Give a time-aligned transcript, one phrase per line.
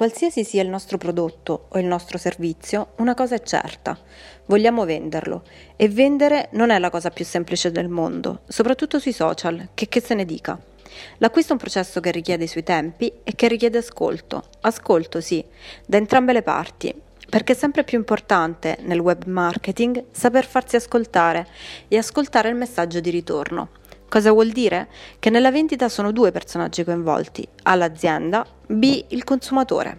[0.00, 3.98] Qualsiasi sia il nostro prodotto o il nostro servizio, una cosa è certa,
[4.46, 5.42] vogliamo venderlo
[5.76, 10.00] e vendere non è la cosa più semplice del mondo, soprattutto sui social, che che
[10.00, 10.58] se ne dica.
[11.18, 15.44] L'acquisto è un processo che richiede i suoi tempi e che richiede ascolto, ascolto sì,
[15.84, 16.94] da entrambe le parti,
[17.28, 21.46] perché è sempre più importante nel web marketing saper farsi ascoltare
[21.88, 23.79] e ascoltare il messaggio di ritorno.
[24.10, 24.88] Cosa vuol dire?
[25.20, 29.98] Che nella vendita sono due personaggi coinvolti, A l'azienda, B il consumatore.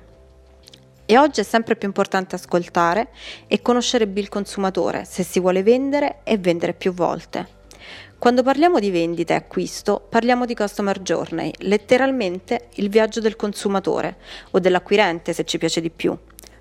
[1.06, 3.08] E oggi è sempre più importante ascoltare
[3.48, 7.48] e conoscere B il consumatore se si vuole vendere e vendere più volte.
[8.20, 14.18] Quando parliamo di vendita e acquisto, parliamo di customer journey, letteralmente il viaggio del consumatore
[14.52, 16.14] o dell'acquirente se ci piace di più.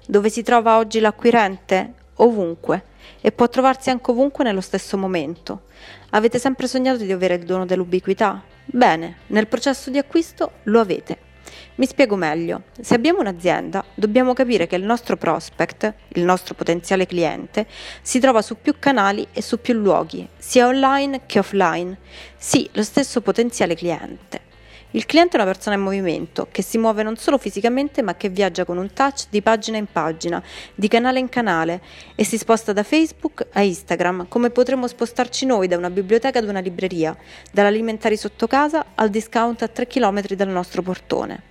[0.07, 1.95] Dove si trova oggi l'acquirente?
[2.23, 2.85] Ovunque
[3.21, 5.63] e può trovarsi anche ovunque nello stesso momento.
[6.11, 8.43] Avete sempre sognato di avere il dono dell'ubiquità?
[8.65, 11.29] Bene, nel processo di acquisto lo avete.
[11.77, 12.65] Mi spiego meglio.
[12.79, 17.67] Se abbiamo un'azienda, dobbiamo capire che il nostro prospect, il nostro potenziale cliente,
[18.03, 21.97] si trova su più canali e su più luoghi, sia online che offline.
[22.37, 24.49] Sì, lo stesso potenziale cliente.
[24.93, 28.29] Il cliente è una persona in movimento, che si muove non solo fisicamente ma che
[28.29, 30.43] viaggia con un touch di pagina in pagina,
[30.75, 31.81] di canale in canale
[32.17, 36.49] e si sposta da Facebook a Instagram, come potremmo spostarci noi da una biblioteca ad
[36.49, 37.17] una libreria,
[37.53, 41.43] dall'alimentari sotto casa al discount a 3 km dal nostro portone.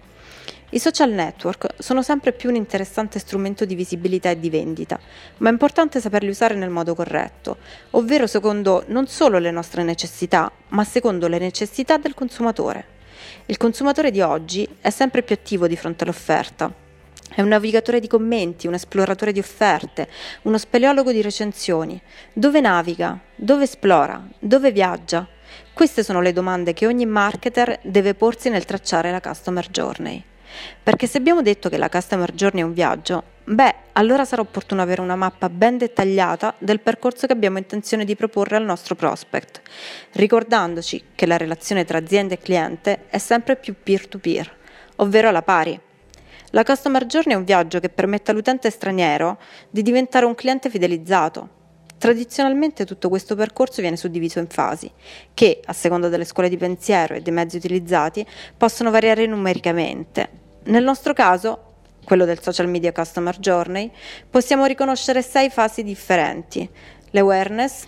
[0.72, 5.00] I social network sono sempre più un interessante strumento di visibilità e di vendita,
[5.38, 7.56] ma è importante saperli usare nel modo corretto,
[7.92, 12.98] ovvero secondo non solo le nostre necessità, ma secondo le necessità del consumatore.
[13.46, 16.72] Il consumatore di oggi è sempre più attivo di fronte all'offerta.
[17.32, 20.08] È un navigatore di commenti, un esploratore di offerte,
[20.44, 22.02] uno speleologo di recensioni.
[22.34, 23.20] Dove naviga?
[23.36, 24.28] Dove esplora?
[24.40, 25.28] Dove viaggia?
[25.74, 30.24] Queste sono le domande che ogni marketer deve porsi nel tracciare la customer journey.
[30.82, 34.82] Perché se abbiamo detto che la customer journey è un viaggio, beh, allora sarà opportuno
[34.82, 39.62] avere una mappa ben dettagliata del percorso che abbiamo intenzione di proporre al nostro prospect,
[40.14, 44.56] ricordandoci che la relazione tra azienda e cliente è sempre più peer-to-peer,
[44.98, 45.80] ovvero alla pari.
[46.52, 51.58] La customer journey è un viaggio che permette all'utente straniero di diventare un cliente fidelizzato.
[51.98, 54.90] Tradizionalmente tutto questo percorso viene suddiviso in fasi,
[55.34, 58.26] che, a seconda delle scuole di pensiero e dei mezzi utilizzati,
[58.56, 60.30] possono variare numericamente.
[60.66, 61.69] Nel nostro caso,
[62.10, 63.92] quello del social media customer journey,
[64.28, 66.68] possiamo riconoscere sei fasi differenti.
[67.12, 67.86] L'awareness,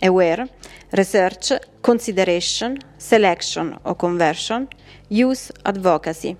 [0.00, 0.48] aware,
[0.92, 4.66] research, consideration, selection o conversion,
[5.08, 6.34] use, advocacy.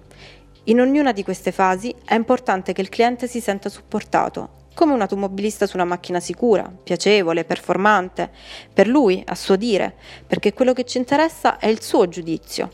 [0.65, 5.03] In ognuna di queste fasi è importante che il cliente si senta supportato, come un
[5.03, 8.31] automobilista su una macchina sicura, piacevole, performante,
[8.72, 9.95] per lui, a suo dire,
[10.27, 12.71] perché quello che ci interessa è il suo giudizio,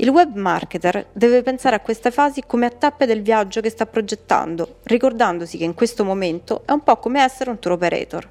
[0.00, 3.84] il web marketer deve pensare a queste fasi come a tappe del viaggio che sta
[3.84, 8.28] progettando, ricordandosi che in questo momento è un po' come essere un tour operator.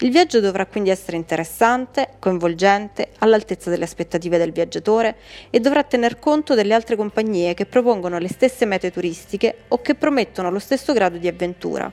[0.00, 5.16] Il viaggio dovrà quindi essere interessante, coinvolgente, all'altezza delle aspettative del viaggiatore
[5.48, 9.94] e dovrà tener conto delle altre compagnie che propongono le stesse mete turistiche o che
[9.94, 11.90] promettono lo stesso grado di avventura.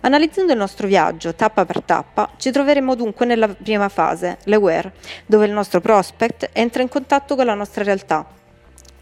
[0.00, 4.92] Analizzando il nostro viaggio tappa per tappa, ci troveremo dunque nella prima fase, l'aware,
[5.26, 8.24] dove il nostro prospect entra in contatto con la nostra realtà,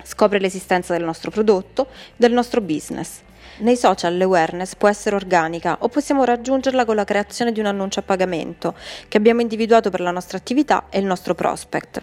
[0.03, 3.21] scopre l'esistenza del nostro prodotto, del nostro business.
[3.59, 8.01] Nei social l'awareness può essere organica o possiamo raggiungerla con la creazione di un annuncio
[8.01, 8.75] a pagamento
[9.09, 12.03] che abbiamo individuato per la nostra attività e il nostro prospect.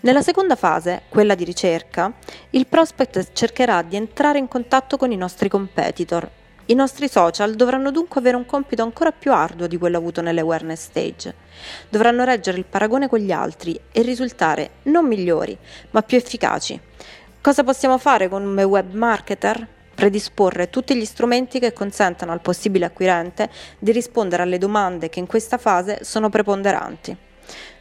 [0.00, 2.12] Nella seconda fase, quella di ricerca,
[2.50, 6.30] il prospect cercherà di entrare in contatto con i nostri competitor
[6.70, 10.40] i nostri social dovranno dunque avere un compito ancora più arduo di quello avuto nelle
[10.40, 11.34] awareness stage.
[11.88, 15.56] Dovranno reggere il paragone con gli altri e risultare non migliori,
[15.92, 16.78] ma più efficaci.
[17.40, 19.66] Cosa possiamo fare un web marketer?
[19.94, 23.48] Predisporre tutti gli strumenti che consentano al possibile acquirente
[23.78, 27.16] di rispondere alle domande che in questa fase sono preponderanti.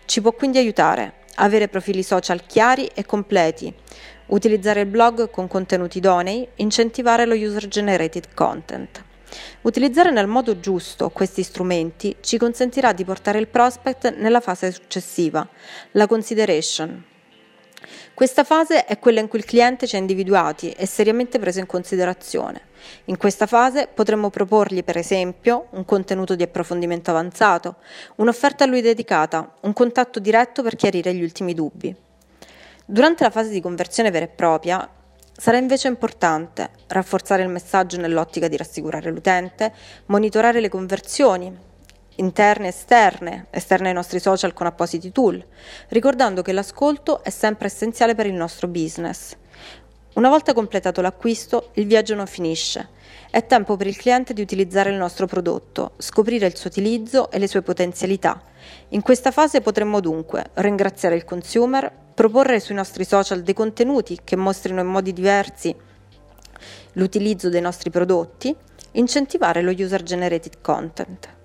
[0.05, 3.73] Ci può quindi aiutare avere profili social chiari e completi,
[4.27, 9.03] utilizzare il blog con contenuti idonei, incentivare lo user generated content.
[9.61, 15.47] Utilizzare nel modo giusto questi strumenti ci consentirà di portare il prospect nella fase successiva,
[15.91, 17.03] la consideration.
[18.13, 21.67] Questa fase è quella in cui il cliente ci ha individuati e seriamente preso in
[21.67, 22.61] considerazione.
[23.05, 27.75] In questa fase potremmo proporgli, per esempio, un contenuto di approfondimento avanzato,
[28.15, 31.95] un'offerta a lui dedicata, un contatto diretto per chiarire gli ultimi dubbi.
[32.89, 34.89] Durante la fase di conversione vera e propria
[35.37, 39.73] sarà invece importante rafforzare il messaggio nell'ottica di rassicurare l'utente,
[40.05, 41.53] monitorare le conversioni
[42.15, 45.45] interne e esterne, esterne ai nostri social con appositi tool,
[45.89, 49.35] ricordando che l'ascolto è sempre essenziale per il nostro business.
[50.13, 52.87] Una volta completato l'acquisto, il viaggio non finisce.
[53.29, 57.37] È tempo per il cliente di utilizzare il nostro prodotto, scoprire il suo utilizzo e
[57.37, 58.41] le sue potenzialità.
[58.89, 64.35] In questa fase potremmo dunque ringraziare il consumer, proporre sui nostri social dei contenuti che
[64.35, 65.75] mostrino in modi diversi
[66.93, 68.55] l'utilizzo dei nostri prodotti,
[68.93, 71.35] incentivare lo user generated content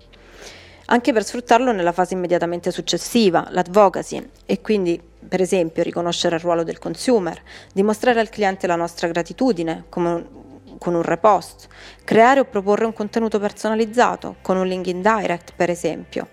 [0.87, 6.65] anche per sfruttarlo nella fase immediatamente successiva, l'advocacy, e quindi per esempio riconoscere il ruolo
[6.65, 7.41] del consumer,
[7.73, 10.41] dimostrare al cliente la nostra gratitudine come
[10.77, 11.69] con un repost,
[12.05, 16.29] creare o proporre un contenuto personalizzato con un link in direct per esempio.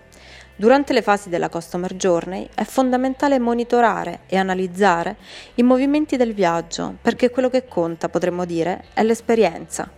[0.59, 5.15] Durante le fasi della Customer Journey è fondamentale monitorare e analizzare
[5.56, 9.89] i movimenti del viaggio perché quello che conta, potremmo dire, è l'esperienza.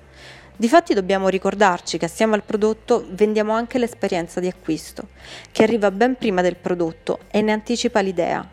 [0.56, 5.08] Difatti dobbiamo ricordarci che assieme al prodotto vendiamo anche l'esperienza di acquisto,
[5.52, 8.48] che arriva ben prima del prodotto e ne anticipa l'idea.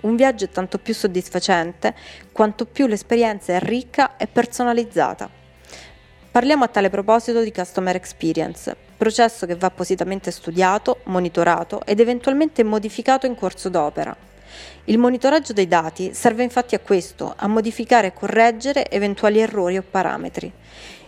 [0.00, 1.94] Un viaggio è tanto più soddisfacente
[2.32, 5.30] quanto più l'esperienza è ricca e personalizzata.
[6.32, 12.62] Parliamo a tale proposito di Customer Experience, processo che va appositamente studiato, monitorato ed eventualmente
[12.62, 14.16] modificato in corso d'opera.
[14.84, 19.82] Il monitoraggio dei dati serve infatti a questo, a modificare e correggere eventuali errori o
[19.82, 20.52] parametri.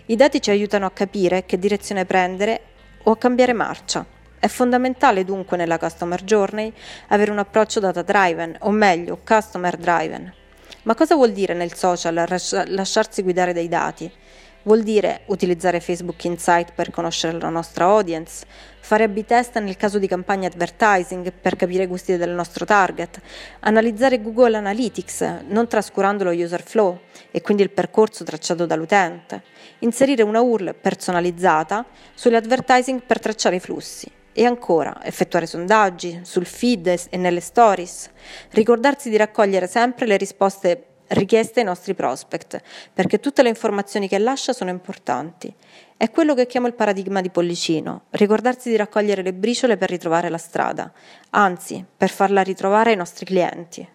[0.07, 2.61] I dati ci aiutano a capire che direzione prendere
[3.05, 4.05] o a cambiare marcia.
[4.41, 6.73] È fondamentale dunque nella Customer Journey
[7.09, 10.35] avere un approccio data driven, o meglio, customer driven.
[10.83, 12.13] Ma cosa vuol dire nel social
[12.67, 14.11] lasciarsi guidare dai dati?
[14.67, 18.47] Vuol dire utilizzare Facebook Insight per conoscere la nostra audience,
[18.81, 23.21] fare A-B test nel caso di campagne advertising per capire i gusti del nostro target,
[23.61, 26.99] analizzare Google Analytics non trascurando lo user flow
[27.31, 29.43] e quindi il percorso tracciato dall'utente,
[29.81, 31.85] inserire una URL personalizzata
[32.15, 34.11] sull'advertising per tracciare i flussi.
[34.33, 38.09] E ancora, effettuare sondaggi sul feed e nelle stories,
[38.53, 42.61] ricordarsi di raccogliere sempre le risposte richieste ai nostri prospect,
[42.93, 45.55] perché tutte le informazioni che lascia sono importanti.
[45.97, 50.29] È quello che chiamo il paradigma di Pollicino, ricordarsi di raccogliere le briciole per ritrovare
[50.29, 50.93] la strada,
[51.31, 53.89] anzi, per farla ritrovare ai nostri clienti.